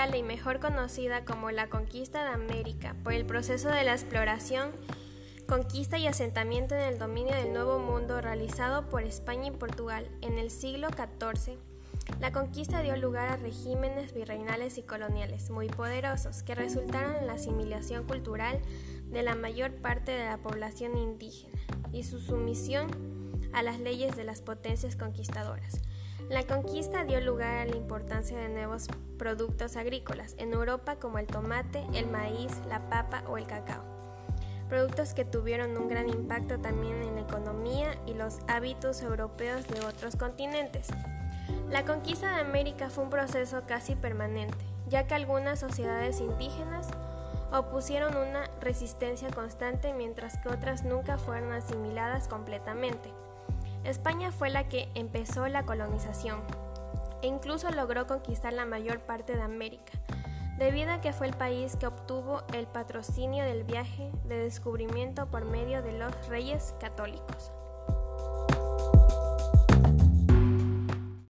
principal 0.00 0.18
y 0.18 0.22
mejor 0.22 0.60
conocida 0.60 1.24
como 1.24 1.50
la 1.50 1.68
conquista 1.68 2.24
de 2.24 2.30
América 2.30 2.94
por 3.02 3.12
el 3.12 3.26
proceso 3.26 3.68
de 3.68 3.84
la 3.84 3.92
exploración, 3.92 4.70
conquista 5.46 5.98
y 5.98 6.06
asentamiento 6.06 6.74
en 6.74 6.80
el 6.82 6.98
dominio 6.98 7.34
del 7.34 7.52
Nuevo 7.52 7.78
Mundo 7.78 8.20
realizado 8.20 8.88
por 8.88 9.02
España 9.02 9.48
y 9.48 9.50
Portugal 9.50 10.06
en 10.22 10.38
el 10.38 10.50
siglo 10.50 10.88
XIV, 10.88 11.58
la 12.18 12.32
conquista 12.32 12.80
dio 12.80 12.96
lugar 12.96 13.28
a 13.28 13.36
regímenes 13.36 14.14
virreinales 14.14 14.78
y 14.78 14.82
coloniales 14.82 15.50
muy 15.50 15.68
poderosos 15.68 16.42
que 16.42 16.54
resultaron 16.54 17.16
en 17.16 17.26
la 17.26 17.34
asimilación 17.34 18.04
cultural 18.04 18.58
de 19.10 19.22
la 19.22 19.34
mayor 19.34 19.70
parte 19.72 20.12
de 20.12 20.24
la 20.24 20.38
población 20.38 20.96
indígena 20.96 21.58
y 21.92 22.04
su 22.04 22.20
sumisión 22.20 22.90
a 23.52 23.62
las 23.62 23.80
leyes 23.80 24.16
de 24.16 24.24
las 24.24 24.40
potencias 24.40 24.96
conquistadoras. 24.96 25.80
La 26.28 26.44
conquista 26.44 27.04
dio 27.04 27.20
lugar 27.20 27.58
a 27.58 27.64
la 27.64 27.76
importancia 27.76 28.38
de 28.38 28.48
nuevos 28.48 28.86
productos 29.18 29.76
agrícolas 29.76 30.36
en 30.38 30.52
Europa 30.52 30.94
como 30.96 31.18
el 31.18 31.26
tomate, 31.26 31.84
el 31.92 32.06
maíz, 32.06 32.52
la 32.68 32.78
papa 32.88 33.24
o 33.26 33.36
el 33.36 33.46
cacao. 33.46 33.82
Productos 34.68 35.12
que 35.12 35.24
tuvieron 35.24 35.76
un 35.76 35.88
gran 35.88 36.08
impacto 36.08 36.56
también 36.58 37.02
en 37.02 37.16
la 37.16 37.22
economía 37.22 37.96
y 38.06 38.14
los 38.14 38.38
hábitos 38.46 39.02
europeos 39.02 39.66
de 39.66 39.84
otros 39.84 40.14
continentes. 40.14 40.86
La 41.68 41.84
conquista 41.84 42.32
de 42.32 42.40
América 42.42 42.90
fue 42.90 43.02
un 43.02 43.10
proceso 43.10 43.62
casi 43.66 43.96
permanente, 43.96 44.64
ya 44.88 45.08
que 45.08 45.14
algunas 45.14 45.58
sociedades 45.58 46.20
indígenas 46.20 46.86
opusieron 47.52 48.16
una 48.16 48.48
resistencia 48.60 49.30
constante 49.30 49.92
mientras 49.92 50.36
que 50.38 50.48
otras 50.48 50.84
nunca 50.84 51.18
fueron 51.18 51.52
asimiladas 51.52 52.28
completamente. 52.28 53.10
España 53.84 54.30
fue 54.30 54.50
la 54.50 54.68
que 54.68 54.88
empezó 54.94 55.48
la 55.48 55.64
colonización 55.64 56.38
e 57.22 57.26
incluso 57.26 57.70
logró 57.70 58.06
conquistar 58.06 58.52
la 58.52 58.64
mayor 58.64 59.00
parte 59.00 59.36
de 59.36 59.42
América, 59.42 59.92
debido 60.58 60.92
a 60.92 61.00
que 61.00 61.12
fue 61.12 61.26
el 61.26 61.34
país 61.34 61.76
que 61.76 61.86
obtuvo 61.86 62.42
el 62.52 62.66
patrocinio 62.66 63.44
del 63.44 63.64
viaje 63.64 64.10
de 64.24 64.38
descubrimiento 64.38 65.26
por 65.26 65.44
medio 65.44 65.82
de 65.82 65.98
los 65.98 66.28
reyes 66.28 66.74
católicos. 66.80 67.50